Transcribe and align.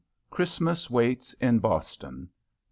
CHRISTMAS 0.31 0.89
WAITS 0.89 1.33
IN 1.35 1.59
BOSTON. 1.59 2.29